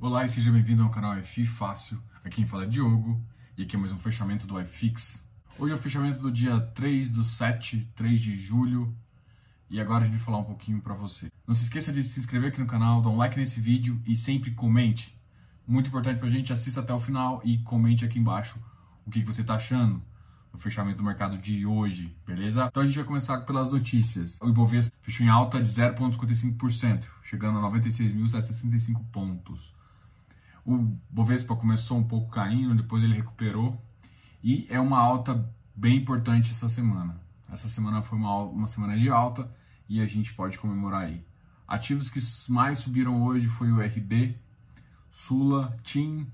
[0.00, 2.00] Olá e seja bem-vindo ao canal FI Fácil.
[2.22, 3.20] Aqui quem fala é Diogo
[3.56, 5.28] e aqui é mais um fechamento do iFix.
[5.58, 8.96] Hoje é o fechamento do dia 3 do 7, 3 de julho.
[9.68, 11.32] E agora a gente vai falar um pouquinho para você.
[11.44, 14.14] Não se esqueça de se inscrever aqui no canal, dar um like nesse vídeo e
[14.14, 15.20] sempre comente.
[15.66, 18.56] Muito importante pra gente, assista até o final e comente aqui embaixo
[19.04, 20.00] o que você tá achando
[20.52, 22.66] do fechamento do mercado de hoje, beleza?
[22.70, 24.38] Então a gente vai começar pelas notícias.
[24.40, 29.76] O Ibovespa fechou em alta de 0,55%, chegando a 96.765 pontos.
[30.68, 30.76] O
[31.08, 33.82] Bovespa começou um pouco caindo, depois ele recuperou
[34.44, 37.18] e é uma alta bem importante essa semana.
[37.50, 39.50] Essa semana foi uma, uma semana de alta
[39.88, 41.24] e a gente pode comemorar aí.
[41.66, 42.20] Ativos que
[42.52, 44.36] mais subiram hoje foi o RB,
[45.10, 46.30] Sula, TIM,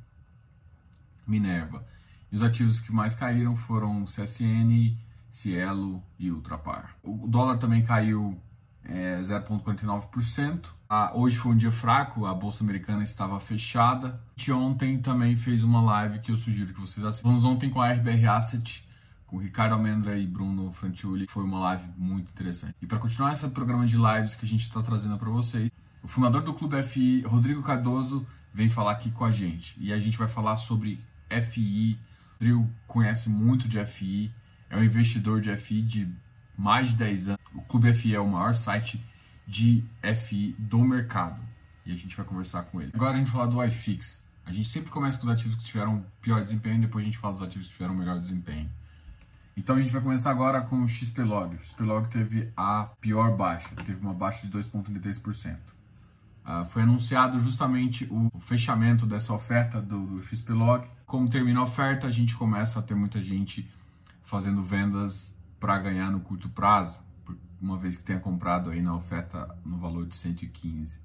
[1.24, 1.86] Minerva.
[2.32, 4.98] E os ativos que mais caíram foram CSN,
[5.30, 6.96] Cielo e Ultrapar.
[7.04, 8.36] O dólar também caiu
[8.84, 10.66] é, 0,49%.
[10.88, 14.20] Ah, hoje foi um dia fraco, a bolsa americana estava fechada.
[14.46, 17.28] E ontem também fez uma live que eu sugiro que vocês assistam.
[17.28, 18.86] Vamos ontem com a RBR Asset,
[19.26, 21.26] com Ricardo Almendra e Bruno Frantiuli.
[21.28, 22.74] Foi uma live muito interessante.
[22.80, 25.70] E para continuar esse programa de lives que a gente está trazendo para vocês,
[26.02, 29.74] o fundador do Clube FI, Rodrigo Cardoso, vem falar aqui com a gente.
[29.78, 31.00] E a gente vai falar sobre
[31.30, 31.98] FI.
[32.28, 34.30] O Rodrigo conhece muito de FI,
[34.68, 36.08] é um investidor de FI de
[36.56, 37.43] mais de 10 anos.
[37.54, 39.02] O Clube FI é o maior site
[39.46, 41.40] de FI do mercado.
[41.86, 42.90] E a gente vai conversar com ele.
[42.94, 44.22] Agora a gente vai falar do iFix.
[44.46, 47.34] A gente sempre começa com os ativos que tiveram pior desempenho, depois a gente fala
[47.34, 48.70] dos ativos que tiveram melhor desempenho.
[49.56, 51.54] Então a gente vai começar agora com o XPlog.
[51.54, 55.56] O XPlog teve a pior baixa, teve uma baixa de 2,33%.
[56.44, 60.86] Uh, foi anunciado justamente o fechamento dessa oferta do, do XPlog.
[61.06, 63.70] Como termina a oferta, a gente começa a ter muita gente
[64.24, 67.00] fazendo vendas para ganhar no curto prazo,
[67.60, 71.00] uma vez que tenha comprado aí na oferta no valor de 115.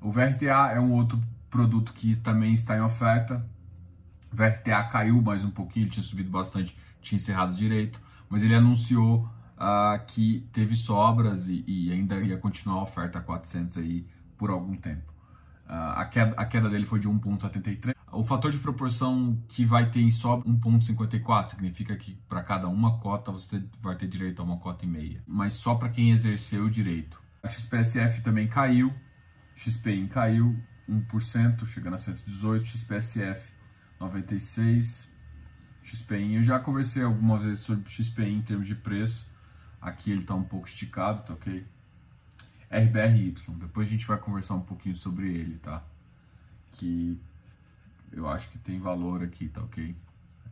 [0.00, 3.44] O VRTA é um outro produto que também está em oferta.
[4.32, 9.28] O VRTA caiu mais um pouquinho, tinha subido bastante, tinha encerrado direito, mas ele anunciou
[9.54, 14.06] uh, que teve sobras e, e, ainda ia continuar a oferta a 400 aí
[14.36, 15.12] por algum tempo.
[15.66, 17.94] Uh, a, queda, a queda dele foi de 1,73.
[18.14, 22.98] O fator de proporção que vai ter em sobra 1,54 significa que para cada uma
[22.98, 26.64] cota você vai ter direito a uma cota e meia, mas só para quem exerceu
[26.64, 27.20] o direito.
[27.42, 28.94] A XPSF também caiu,
[29.56, 30.56] XPIN caiu
[30.88, 33.52] 1%, chegando a 118, XPSF
[33.98, 35.10] 96,
[35.82, 36.34] XPIN.
[36.34, 39.28] Eu já conversei algumas vezes sobre XPIN em termos de preço.
[39.80, 41.66] Aqui ele está um pouco esticado, tá ok?
[42.70, 43.34] RBRY.
[43.60, 45.84] Depois a gente vai conversar um pouquinho sobre ele, tá?
[46.72, 47.20] Que
[48.14, 49.94] eu acho que tem valor aqui, tá ok?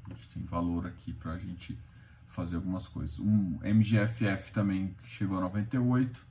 [0.05, 1.79] A gente tem valor aqui pra gente
[2.27, 3.19] fazer algumas coisas.
[3.19, 6.27] Um MGFF também chegou a 98.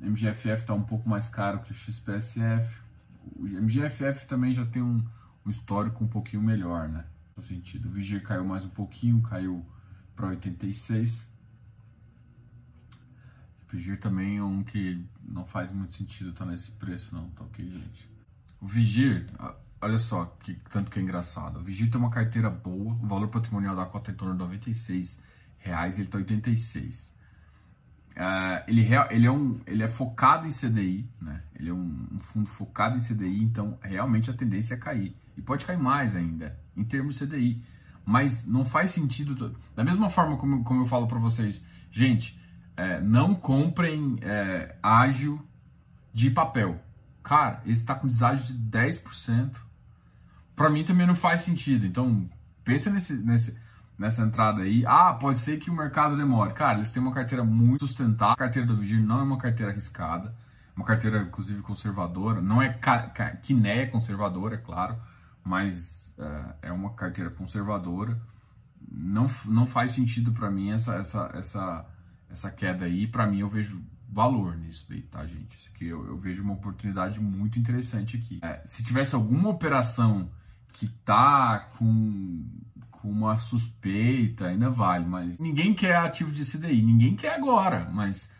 [0.00, 2.80] MGFF tá um pouco mais caro que o XPSF.
[3.34, 5.04] O MGFF também já tem um,
[5.44, 7.04] um histórico um pouquinho melhor, né?
[7.36, 7.88] Nesse sentido.
[7.88, 9.64] O Vigir caiu mais um pouquinho, caiu
[10.14, 11.28] para 86.
[13.68, 17.44] Vigir também é um que não faz muito sentido estar tá nesse preço, não, tá
[17.44, 18.08] ok, gente?
[18.60, 19.26] O Vigir,
[19.80, 21.58] olha só, que tanto que é engraçado.
[21.58, 24.40] O Vigir tem uma carteira boa, o valor patrimonial da cota é em torno de
[24.40, 25.22] 96
[25.58, 27.14] reais, ele tá 86.
[28.16, 31.42] Uh, ele, ele, é um, ele é focado em CDI, né?
[31.54, 35.14] Ele é um, um, fundo focado em CDI, então realmente a tendência é cair.
[35.36, 37.62] E pode cair mais ainda, em termos de CDI.
[38.06, 39.54] Mas não faz sentido.
[39.74, 42.40] Da mesma forma como, como eu falo para vocês, gente,
[42.74, 45.46] é, não comprem é, ágio
[46.14, 46.80] de papel.
[47.22, 49.65] Cara, esse está com deságio de 10%.
[50.56, 51.86] Para mim também não faz sentido.
[51.86, 52.28] Então,
[52.64, 53.56] pensa nesse, nesse,
[53.98, 54.84] nessa entrada aí.
[54.86, 56.54] Ah, pode ser que o mercado demore.
[56.54, 58.32] Cara, eles têm uma carteira muito sustentável.
[58.34, 60.34] A carteira do Vigir não é uma carteira arriscada.
[60.74, 62.40] Uma carteira, inclusive, conservadora.
[62.40, 62.78] Não é
[63.42, 64.96] que nem é conservadora, é claro.
[65.44, 68.18] Mas é, é uma carteira conservadora.
[68.90, 71.86] Não, não faz sentido para mim essa, essa, essa
[72.30, 75.56] essa queda aí, para mim eu vejo valor nisso daí, tá, gente?
[75.56, 78.40] Isso aqui eu, eu vejo uma oportunidade muito interessante aqui.
[78.42, 80.30] É, se tivesse alguma operação
[80.76, 82.44] que tá com,
[82.90, 88.30] com uma suspeita, ainda vale, mas ninguém quer ativo de CDI, ninguém quer agora, mas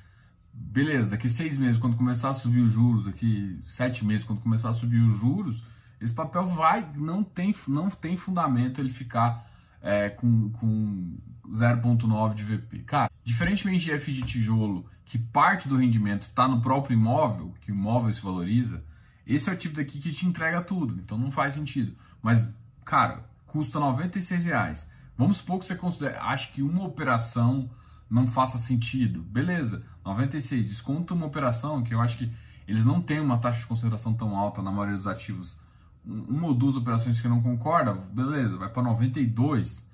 [0.53, 4.69] beleza, daqui seis meses, quando começar a subir os juros, daqui sete meses, quando começar
[4.69, 5.65] a subir os juros,
[5.99, 9.51] esse papel vai, não tem, não tem fundamento ele ficar
[9.81, 11.17] é, com, com
[11.49, 12.81] 0,9 de VP.
[12.81, 17.73] Cara, diferentemente de F de tijolo, que parte do rendimento está no próprio imóvel, que
[17.73, 18.85] o imóvel se valoriza,
[19.27, 21.97] esse é o tipo daqui que te entrega tudo, então não faz sentido.
[22.27, 22.53] Mas,
[22.85, 24.91] cara, custa 96 reais.
[25.17, 27.71] Vamos supor que você considera, acho que uma operação
[28.11, 29.23] não faça sentido.
[29.23, 32.33] Beleza, 96, desconta uma operação que eu acho que
[32.67, 35.57] eles não têm uma taxa de concentração tão alta na maioria dos ativos.
[36.05, 39.89] Uma ou duas operações que não concorda, beleza, vai para 92.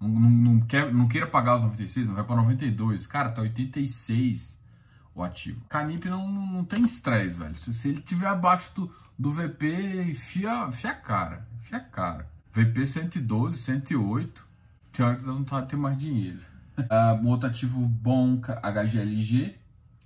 [0.00, 3.06] Não, não, não, quer, não queira pagar os 96, mas vai para 92.
[3.06, 4.58] Cara, tá 86
[5.14, 5.60] o ativo.
[5.68, 7.54] Canip não, não tem estresse, velho.
[7.54, 11.46] Se, se, ele tiver abaixo do, do VP, enfia, enfia a cara.
[11.60, 12.28] Enfia a cara.
[12.52, 14.46] VP 112, 108.
[14.92, 16.40] Tem hora que não tá ter mais dinheiro.
[16.78, 19.56] Uh, outro ativo bom, HGLG,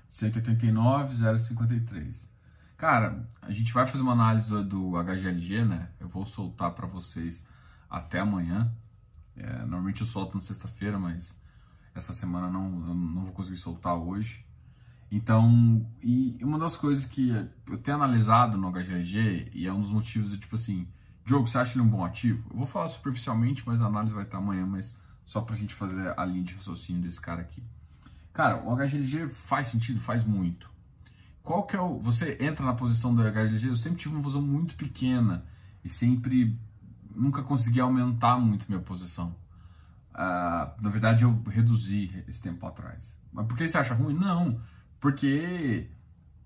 [0.09, 2.29] 189,053.
[2.77, 5.89] Cara, a gente vai fazer uma análise do HGLG, né?
[5.99, 7.45] Eu vou soltar para vocês
[7.91, 8.71] até amanhã.
[9.37, 11.39] É, normalmente eu solto na sexta-feira, mas
[11.95, 14.45] essa semana não, não vou conseguir soltar hoje.
[15.11, 17.31] Então, e uma das coisas que
[17.67, 20.87] eu tenho analisado no HGLG, e é um dos motivos, de, tipo assim,
[21.25, 22.47] Diogo, você acha ele um bom ativo?
[22.51, 26.19] Eu vou falar superficialmente, mas a análise vai estar amanhã, mas só pra gente fazer
[26.19, 27.63] a linha de raciocínio desse cara aqui.
[28.33, 30.71] Cara, o HGLG faz sentido, faz muito.
[31.43, 31.99] Qual que é o.
[32.01, 35.45] Você entra na posição do HGLG, eu sempre tive uma posição muito pequena
[35.85, 36.59] e sempre
[37.15, 39.35] nunca consegui aumentar muito minha posição.
[40.15, 43.19] Uh, na verdade, eu reduzi esse tempo atrás.
[43.33, 44.15] Mas por que você acha ruim?
[44.15, 44.61] Não,
[45.01, 45.89] porque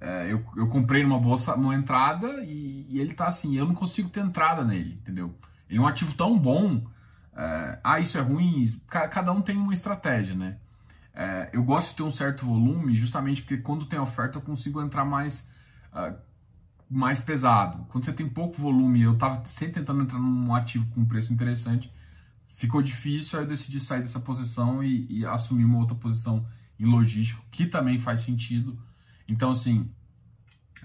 [0.01, 3.75] é, eu, eu comprei numa bolsa, uma entrada e, e, ele tá assim, eu não
[3.75, 5.35] consigo ter entrada nele, entendeu?
[5.69, 6.85] Ele é um ativo tão bom.
[7.35, 8.79] É, ah, isso é ruim.
[8.89, 10.59] Cada um tem uma estratégia, né?
[11.15, 14.83] É, eu gosto de ter um certo volume, justamente porque quando tem oferta eu consigo
[14.83, 15.49] entrar mais,
[15.93, 16.17] uh,
[16.91, 17.87] mais pesado.
[17.89, 21.33] Quando você tem pouco volume, eu estava sempre tentando entrar num ativo com um preço
[21.33, 21.93] interessante,
[22.57, 26.47] ficou difícil, aí eu decidi sair dessa posição e, e assumir uma outra posição
[26.87, 28.79] logístico, que também faz sentido.
[29.29, 29.91] Então, assim,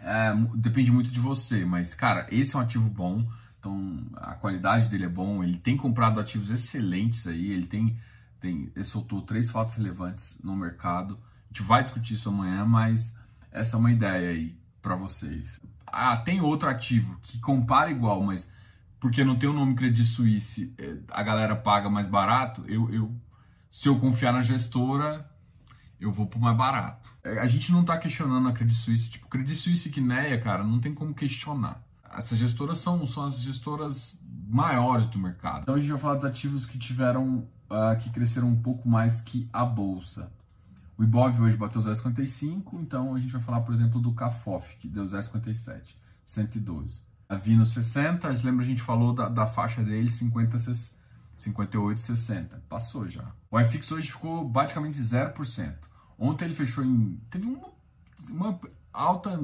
[0.01, 3.27] é, depende muito de você, mas, cara, esse é um ativo bom,
[3.59, 7.97] então a qualidade dele é bom, ele tem comprado ativos excelentes aí, ele tem
[8.39, 11.19] tem, ele soltou três fatos relevantes no mercado.
[11.45, 13.15] A gente vai discutir isso amanhã, mas
[13.51, 15.59] essa é uma ideia aí para vocês.
[15.85, 18.49] Ah, tem outro ativo que compara igual, mas
[18.99, 22.63] porque não tem o nome Credit Suisse, é, a galera paga mais barato.
[22.67, 23.15] Eu, eu
[23.71, 25.29] se eu confiar na gestora,
[25.99, 27.11] eu vou pro mais barato.
[27.23, 30.63] É, a gente não tá questionando a Credit Suisse, tipo, Credit Suisse e Kineia, cara,
[30.63, 31.81] não tem como questionar.
[32.13, 34.17] Essas gestoras são, são as gestoras
[34.47, 35.63] maiores do mercado.
[35.63, 39.21] Então a gente vai falar dos ativos que tiveram uh, que cresceram um pouco mais
[39.21, 40.31] que a bolsa.
[40.97, 44.87] O Ibov hoje bateu 0,55, então a gente vai falar, por exemplo, do Cafof, que
[44.87, 47.01] deu 0,57, 112.
[47.29, 50.96] A Vino 60, lembra a gente falou da, da faixa dele, 50, 58,
[51.37, 52.63] 60.
[52.67, 53.31] Passou já.
[53.49, 55.75] O iFix hoje ficou praticamente 0%.
[56.17, 57.21] Ontem ele fechou em.
[57.29, 57.69] Teve uma,
[58.29, 58.59] uma
[58.91, 59.39] alta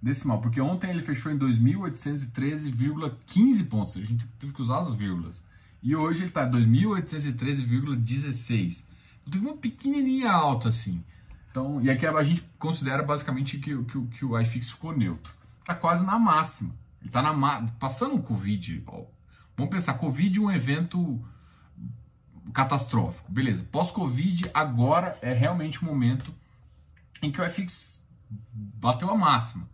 [0.00, 3.96] decimal, porque ontem ele fechou em 2.813,15 pontos.
[3.96, 5.44] A gente teve que usar as vírgulas.
[5.82, 8.86] E hoje ele está 2.813,16.
[9.20, 11.04] Então teve uma pequenininha alta assim.
[11.50, 15.34] Então, e aqui a gente considera basicamente que, que, que o iFix ficou neutro.
[15.60, 16.74] Está quase na máxima.
[17.00, 17.22] Ele está
[17.78, 18.82] passando o Covid.
[18.86, 19.04] Ó.
[19.56, 21.22] Vamos pensar, Covid é um evento
[22.52, 23.30] catastrófico.
[23.30, 26.34] Beleza, pós-Covid, agora é realmente o momento
[27.22, 28.02] em que o iFix
[28.54, 29.68] bateu a máxima.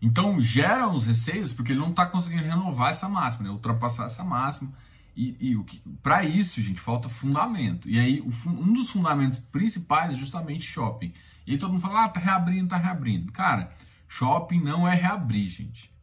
[0.00, 3.50] Então gera os receios porque ele não está conseguindo renovar essa máxima, né?
[3.50, 4.72] ultrapassar essa máxima.
[5.16, 7.88] E, e o que para isso, gente, falta fundamento.
[7.88, 11.12] E aí, um dos fundamentos principais é justamente shopping.
[11.46, 13.32] E aí todo mundo fala, ah, tá reabrindo, tá reabrindo.
[13.32, 13.72] Cara,
[14.08, 15.93] shopping não é reabrir, gente.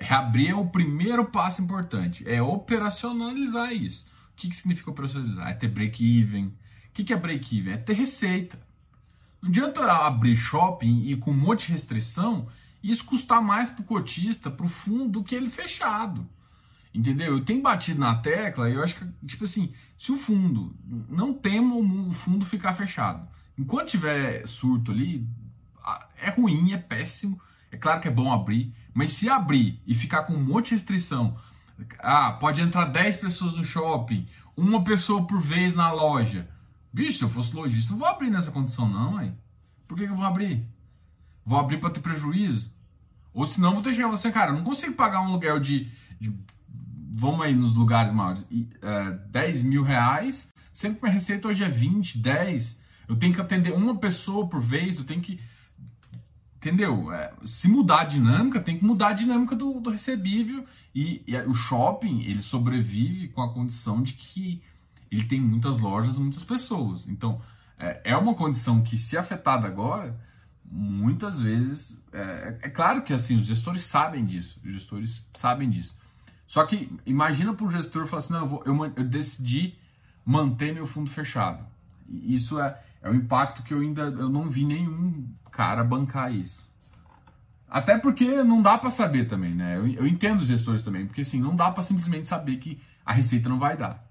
[0.00, 2.26] Reabrir é o primeiro passo importante.
[2.26, 4.06] É operacionalizar isso.
[4.32, 5.48] O que, que significa operacionalizar?
[5.48, 6.46] É ter break-even.
[6.46, 6.52] O
[6.94, 7.74] que, que é break-even?
[7.74, 8.58] É ter receita.
[9.42, 12.48] Não adianta abrir shopping e com um monte de restrição,
[12.82, 16.26] isso custar mais para o cotista, para o fundo, do que ele fechado.
[16.92, 17.36] Entendeu?
[17.36, 20.74] Eu tenho batido na tecla e eu acho que, tipo assim, se o fundo,
[21.08, 23.28] não temo o fundo ficar fechado.
[23.56, 25.26] Enquanto tiver surto ali,
[26.16, 27.40] é ruim, é péssimo.
[27.70, 30.74] É claro que é bom abrir, mas se abrir e ficar com um monte de
[30.76, 31.36] restrição,
[31.98, 36.48] ah, pode entrar 10 pessoas no shopping, uma pessoa por vez na loja.
[36.92, 39.36] Bicho, se eu fosse lojista, não vou abrir nessa condição, não, hein?
[39.86, 40.66] Por que, que eu vou abrir?
[41.44, 42.70] Vou abrir para ter prejuízo?
[43.32, 45.88] Ou senão vou ter que chegar você, cara, eu não consigo pagar um aluguel de,
[46.20, 46.34] de
[47.12, 48.46] vamos aí nos lugares maiores,
[48.82, 53.40] é, 10 mil reais, sendo que minha receita hoje é 20, 10, eu tenho que
[53.40, 55.40] atender uma pessoa por vez, eu tenho que.
[56.60, 57.10] Entendeu?
[57.10, 60.66] É, se mudar a dinâmica, tem que mudar a dinâmica do, do recebível.
[60.94, 64.62] E, e, o shopping, ele sobrevive com a condição de que
[65.10, 67.08] ele tem muitas lojas, muitas pessoas.
[67.08, 67.40] Então,
[67.78, 70.20] é, é uma condição que, se afetada agora,
[70.70, 71.98] muitas vezes.
[72.12, 75.96] É, é claro que assim, os gestores sabem disso, os gestores sabem disso.
[76.46, 79.78] Só que imagina para o gestor falar assim, não, eu, vou, eu, eu, decidi
[80.26, 81.64] manter meu fundo fechado.
[82.06, 86.68] Isso é, é o impacto que eu ainda eu não vi nenhum cara bancar isso.
[87.68, 89.76] Até porque não dá para saber também, né?
[89.78, 93.12] Eu, eu, entendo os gestores também, porque assim, não dá para simplesmente saber que a
[93.12, 94.04] receita não vai dar.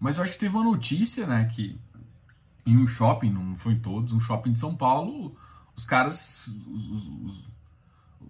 [0.00, 1.78] Mas eu acho que teve uma notícia, né, que
[2.66, 5.36] em um shopping, não foi em todos, um shopping de São Paulo,
[5.76, 7.44] os caras, os, os,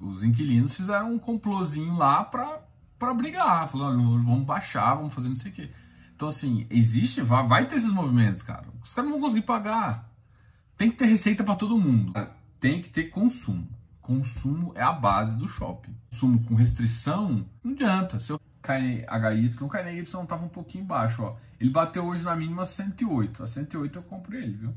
[0.00, 2.60] os inquilinos fizeram um complôzinho lá pra,
[2.98, 3.68] pra brigar.
[3.68, 5.70] Falaram, vamos baixar, vamos fazer não sei o quê.
[6.14, 8.66] Então, assim, existe, vai, vai ter esses movimentos, cara.
[8.82, 10.10] Os caras não vão conseguir pagar.
[10.76, 12.12] Tem que ter receita para todo mundo.
[12.60, 13.68] Tem que ter consumo.
[14.00, 15.94] Consumo é a base do shopping.
[16.10, 18.18] Consumo com restrição, não adianta.
[18.20, 21.36] Se eu KNHY, o KNHY estava um pouquinho baixo, ó.
[21.60, 23.42] Ele bateu hoje na mínima 108.
[23.42, 24.74] A 108 eu compro ele, viu?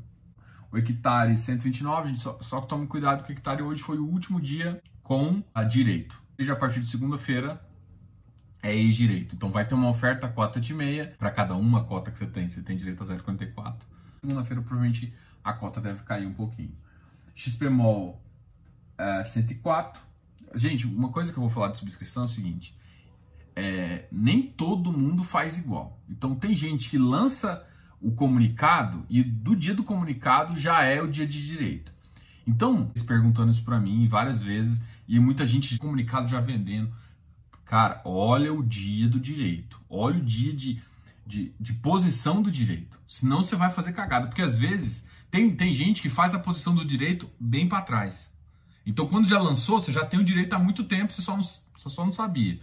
[0.70, 4.40] O hectare 129, só, só que tome cuidado que o hectare hoje foi o último
[4.40, 6.20] dia com a direito.
[6.36, 7.60] Seja a partir de segunda-feira
[8.62, 9.34] é ex-direito.
[9.34, 12.48] Então vai ter uma oferta cota de meia para cada uma cota que você tem.
[12.48, 13.76] Você tem direito a 0,44.
[14.22, 15.12] Segunda-feira provavelmente
[15.42, 16.72] a cota deve cair um pouquinho.
[17.34, 18.20] XPMOL
[19.24, 20.02] 104.
[20.54, 22.76] Gente, uma coisa que eu vou falar de subscrição é o seguinte:
[23.54, 25.98] é, nem todo mundo faz igual.
[26.08, 27.64] Então tem gente que lança
[28.00, 31.92] o comunicado e do dia do comunicado já é o dia de direito.
[32.46, 36.90] Então, eles perguntando isso para mim várias vezes e muita gente de comunicado já vendendo.
[37.68, 39.78] Cara, olha o dia do direito.
[39.90, 40.82] Olha o dia de,
[41.26, 42.98] de, de posição do direito.
[43.06, 44.26] Senão você vai fazer cagada.
[44.26, 48.32] Porque às vezes tem, tem gente que faz a posição do direito bem para trás.
[48.86, 51.42] Então, quando já lançou, você já tem o direito há muito tempo, você só não,
[51.42, 52.58] você só não sabia.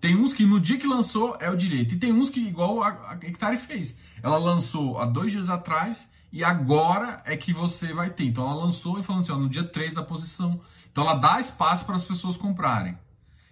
[0.00, 1.94] Tem uns que no dia que lançou é o direito.
[1.94, 3.98] E tem uns que, igual a, a Hectare fez.
[4.22, 8.24] Ela lançou há dois dias atrás e agora é que você vai ter.
[8.24, 10.58] Então, ela lançou e falou assim: ó, no dia 3 da posição.
[10.90, 12.96] Então, ela dá espaço para as pessoas comprarem.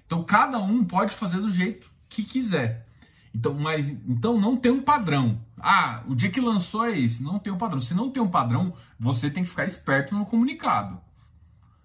[0.06, 2.86] Então, cada um pode fazer do jeito que quiser.
[3.36, 5.38] Então, mas então não tem um padrão.
[5.58, 7.82] Ah, o dia que lançou é esse, não tem um padrão.
[7.82, 10.98] Se não tem um padrão, você tem que ficar esperto no comunicado.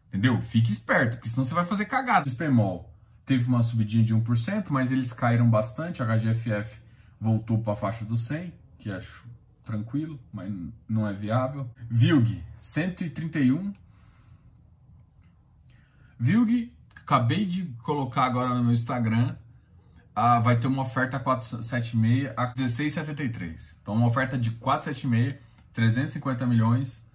[0.08, 0.40] Entendeu?
[0.42, 2.26] Fique esperto, porque senão você vai fazer cagada.
[2.26, 2.90] O Spemol
[3.26, 6.02] teve uma subidinha de 1%, mas eles caíram bastante.
[6.02, 6.80] A HGFF
[7.20, 9.28] voltou para a faixa do 100, que acho
[9.66, 10.54] tranquilo, mas
[10.88, 11.70] não é viável.
[11.90, 13.74] VILG, 131.
[16.18, 19.36] VILG, acabei de colocar agora no meu Instagram,
[20.16, 23.78] ah, vai ter uma oferta 476 a 16,73.
[23.82, 25.40] Então, uma oferta de 476,
[25.74, 27.06] 350 milhões,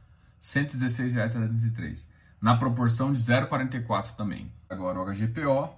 [0.41, 2.07] R$ 116,73
[2.41, 4.53] na proporção de 0,44 também.
[4.69, 5.75] Agora o HGPO,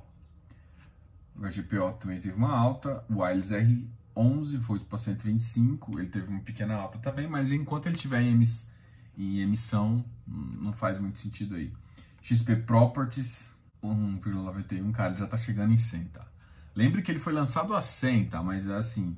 [1.37, 6.41] o HGPO também teve uma alta, o Wiles R11 foi para 125, ele teve uma
[6.41, 8.71] pequena alta também, mas enquanto ele estiver em, emiss
[9.17, 11.73] em emissão, não faz muito sentido aí.
[12.21, 13.51] XP Properties,
[13.83, 16.27] 1,91, cara, ele já está chegando em 100, tá?
[16.75, 18.43] Lembre que ele foi lançado a 100, tá?
[18.43, 19.17] Mas é assim,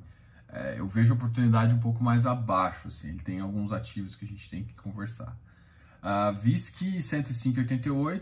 [0.49, 4.25] é, eu vejo a oportunidade um pouco mais abaixo, assim, ele tem alguns ativos que
[4.25, 5.37] a gente tem que conversar.
[6.01, 8.21] A VISC 105,88.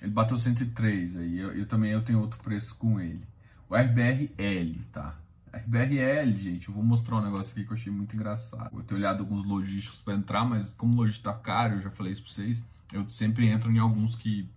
[0.00, 1.38] Ele bateu 103 aí.
[1.38, 3.26] Eu, eu, também eu tenho outro preço com ele.
[3.68, 5.18] O RBRL, tá?
[5.52, 8.76] RBRL, gente, eu vou mostrar um negócio aqui que eu achei muito engraçado.
[8.76, 11.90] Eu tenho olhado alguns logísticos para entrar, mas como o logístico tá caro, eu já
[11.90, 14.48] falei isso para vocês, eu sempre entro em alguns que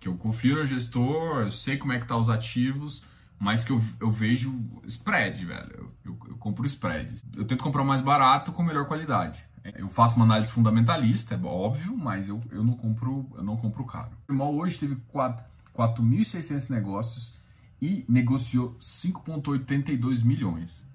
[0.00, 3.04] que eu confio no gestor, eu sei como é que tá os ativos,
[3.38, 5.70] mas que eu, eu vejo spread, velho.
[5.72, 7.22] Eu, eu, eu compro spread.
[7.36, 9.46] Eu tento comprar mais barato com melhor qualidade.
[9.76, 13.84] Eu faço uma análise fundamentalista, é óbvio, mas eu, eu não compro eu não compro
[13.84, 14.16] caro.
[14.28, 17.34] O Mal hoje teve 4.600 negócios
[17.80, 20.86] e negociou 5,82 milhões.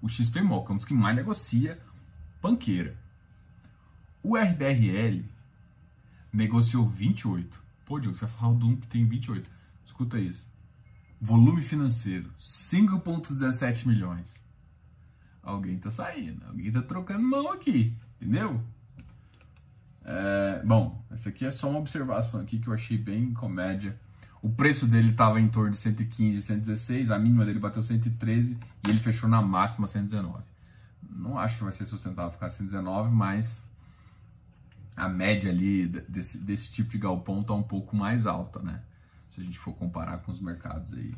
[0.00, 1.80] O XPMOL, que é um dos que mais negocia,
[2.40, 2.96] panqueira.
[4.22, 5.24] O RBRL
[6.32, 7.63] negociou 28.
[7.84, 9.50] Pô, Diogo, você vai falar um que tem 28.
[9.84, 10.50] Escuta isso.
[11.20, 14.42] Volume financeiro, 5,17 milhões.
[15.42, 18.62] Alguém tá saindo, alguém tá trocando mão aqui, entendeu?
[20.04, 23.98] É, bom, essa aqui é só uma observação aqui que eu achei bem comédia.
[24.42, 28.90] O preço dele estava em torno de 115, 116, a mínima dele bateu 113 e
[28.90, 30.42] ele fechou na máxima 119.
[31.02, 33.66] Não acho que vai ser sustentável ficar 119, mas
[34.96, 38.82] a média ali desse, desse tipo de galpão tá um pouco mais alta, né?
[39.28, 41.14] Se a gente for comparar com os mercados aí.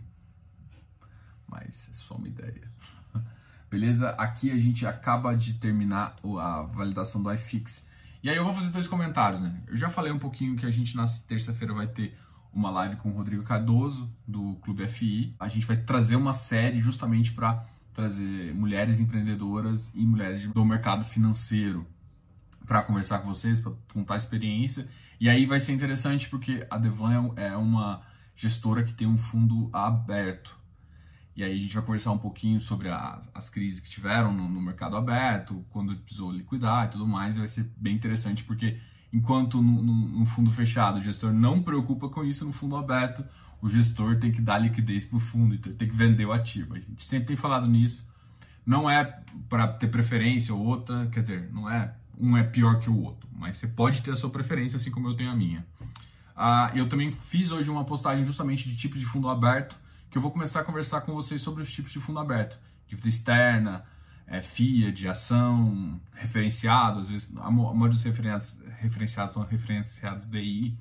[1.46, 2.70] Mas é só uma ideia.
[3.70, 4.10] Beleza?
[4.10, 7.86] Aqui a gente acaba de terminar a validação do iFix.
[8.22, 9.60] E aí eu vou fazer dois comentários, né?
[9.66, 12.16] Eu já falei um pouquinho que a gente na terça-feira vai ter
[12.52, 15.36] uma live com o Rodrigo Cardoso, do Clube FI.
[15.38, 21.04] A gente vai trazer uma série justamente para trazer mulheres empreendedoras e mulheres do mercado
[21.04, 21.86] financeiro
[22.66, 24.88] para conversar com vocês, para contar a experiência.
[25.20, 28.02] E aí vai ser interessante porque a Devan é, é uma
[28.34, 30.56] gestora que tem um fundo aberto.
[31.34, 34.48] E aí a gente vai conversar um pouquinho sobre as, as crises que tiveram no,
[34.48, 37.36] no, mercado aberto, quando precisou liquidar e tudo mais.
[37.36, 38.78] E vai ser bem interessante porque
[39.12, 43.24] enquanto no, no, no fundo fechado o gestor não preocupa com isso, no fundo aberto
[43.60, 46.74] o gestor tem que dar liquidez para o fundo, então tem que vender o ativo.
[46.74, 48.06] A gente sempre tem falado nisso.
[48.64, 49.04] Não é
[49.48, 53.28] para ter preferência ou outra, quer dizer, não é um é pior que o outro,
[53.32, 55.66] mas você pode ter a sua preferência, assim como eu tenho a minha.
[56.34, 59.78] Ah, eu também fiz hoje uma postagem justamente de tipo de fundo aberto,
[60.10, 62.58] que eu vou começar a conversar com vocês sobre os tipos de fundo aberto.
[62.86, 63.84] Dívida externa,
[64.26, 70.76] é, FIA, de ação, referenciado, às vezes a maioria dos referenciados, referenciados são referenciados DI,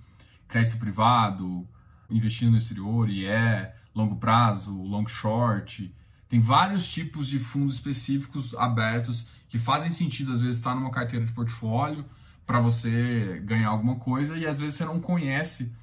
[0.48, 1.68] crédito privado,
[2.10, 5.94] investindo no exterior, e é longo prazo, long short.
[6.28, 11.26] Tem vários tipos de fundos específicos abertos que fazem sentido, às vezes, estar numa carteira
[11.26, 12.06] de portfólio
[12.46, 15.74] para você ganhar alguma coisa e às vezes você não conhece,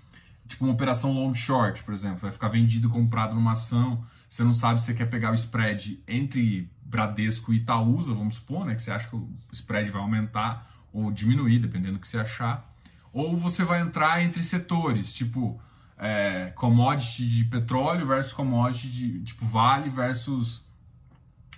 [0.47, 4.54] tipo uma operação long short, por exemplo, vai ficar vendido comprado numa ação, você não
[4.54, 8.83] sabe se você quer pegar o spread entre Bradesco e Itaúsa, vamos supor, né, que
[8.83, 12.71] você acha que o spread vai aumentar ou diminuir, dependendo do que você achar,
[13.12, 15.61] ou você vai entrar entre setores, tipo
[15.99, 20.62] é, commodity de petróleo versus commodity de tipo Vale versus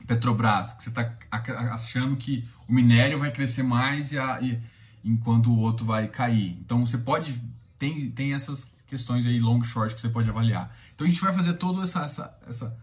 [0.06, 1.16] Petrobras, que você está
[1.72, 4.60] achando que o minério vai crescer mais e, a, e,
[5.04, 6.58] enquanto o outro vai cair.
[6.60, 7.40] Então você pode
[7.78, 10.74] tem, tem essas questões aí long short que você pode avaliar.
[10.94, 12.78] Então a gente vai fazer todo essa essa essa,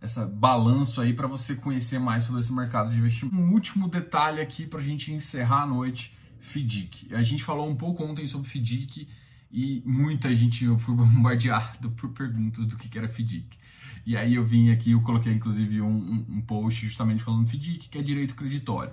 [0.00, 3.36] essa balanço aí para você conhecer mais sobre esse mercado de investimento.
[3.36, 7.14] Um último detalhe aqui para a gente encerrar a noite, FDIC.
[7.14, 9.08] A gente falou um pouco ontem sobre FDIC
[9.50, 13.59] e muita gente, eu fui bombardeado por perguntas do que era FDIC.
[14.04, 17.98] E aí eu vim aqui, eu coloquei inclusive um, um, post justamente falando FDIC, que
[17.98, 18.92] é direito creditório.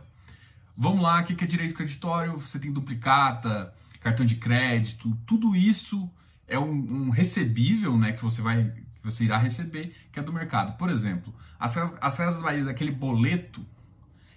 [0.75, 2.37] Vamos lá, o que é direito creditório?
[2.37, 6.09] Você tem duplicata, cartão de crédito, tudo isso
[6.47, 10.33] é um, um recebível né, que você vai que você irá receber, que é do
[10.33, 10.77] mercado.
[10.77, 13.65] Por exemplo, as, as Casas Bahia, aquele boleto,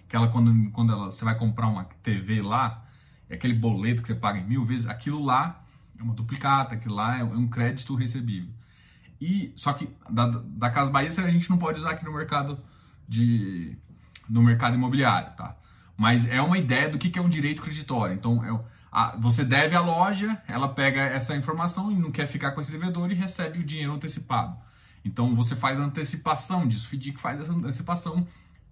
[0.07, 2.85] que ela, quando, quando ela, você vai comprar uma TV lá,
[3.29, 5.63] é aquele boleto que você paga em mil vezes, aquilo lá
[5.97, 8.49] é uma duplicata, aquilo lá é um crédito recebível.
[9.21, 12.59] E só que da, da Casa Bahia a gente não pode usar aqui no mercado
[13.07, 13.77] de
[14.27, 15.55] no mercado imobiliário, tá?
[15.95, 18.15] Mas é uma ideia do que, que é um direito creditório.
[18.15, 18.59] Então, é,
[18.91, 22.71] a, você deve à loja, ela pega essa informação e não quer ficar com esse
[22.71, 24.57] devedor e recebe o dinheiro antecipado.
[25.05, 26.85] Então, você faz a antecipação disso.
[26.85, 28.25] O FDIC faz essa antecipação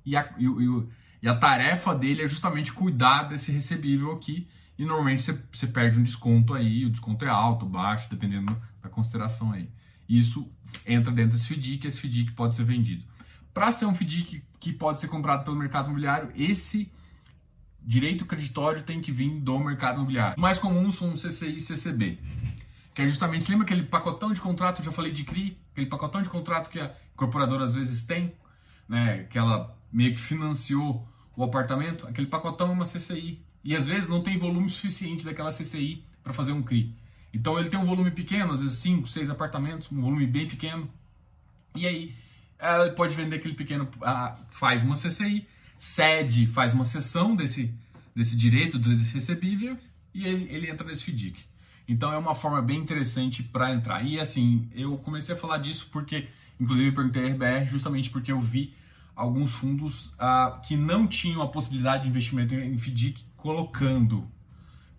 [0.05, 0.87] e a, e, e,
[1.21, 4.47] e a tarefa dele é justamente cuidar desse recebível aqui
[4.77, 8.87] e normalmente você, você, perde um desconto aí, o desconto é alto, baixo, dependendo da
[8.87, 9.69] consideração aí.
[10.09, 10.51] Isso
[10.87, 13.05] entra dentro desse FDIC, esse FDIC pode ser vendido.
[13.53, 16.91] Para ser um FDIC que pode ser comprado pelo mercado imobiliário, esse
[17.81, 20.35] direito creditório tem que vir do mercado imobiliário.
[20.35, 22.19] Os mais comuns são CCI e CCB,
[22.93, 26.21] que é justamente, você lembra aquele pacotão de contrato, já falei de CRI, aquele pacotão
[26.21, 28.33] de contrato que a incorporadora às vezes tem,
[28.87, 33.85] né, que ela meio que financiou o apartamento, aquele pacotão é uma CCI, e às
[33.85, 36.95] vezes não tem volume suficiente daquela CCI para fazer um CRI.
[37.33, 40.89] Então ele tem um volume pequeno, às vezes 5, 6 apartamentos, um volume bem pequeno.
[41.75, 42.15] E aí
[42.57, 43.87] ela pode vender aquele pequeno,
[44.49, 47.73] faz uma CCI, cede, faz uma cessão desse,
[48.13, 49.77] desse direito, desse recebível,
[50.13, 51.39] e ele, ele entra nesse FDIC.
[51.87, 54.05] Então é uma forma bem interessante para entrar.
[54.05, 56.27] E assim, eu comecei a falar disso porque,
[56.59, 58.75] inclusive, perguntei a RBR justamente porque eu vi
[59.15, 64.29] alguns fundos uh, que não tinham a possibilidade de investimento em FDIC colocando,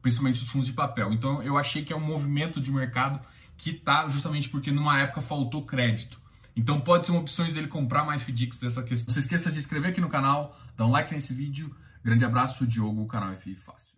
[0.02, 1.12] principalmente os fundos de papel.
[1.12, 3.20] Então eu achei que é um movimento de mercado
[3.56, 6.18] que está justamente porque numa época faltou crédito.
[6.56, 9.08] Então pode ser uma opção dele comprar mais FDICs dessa questão.
[9.08, 11.74] Não se esqueça de se inscrever aqui no canal, dar um like nesse vídeo.
[12.02, 13.89] Grande abraço, Diogo, o canal FI Fácil.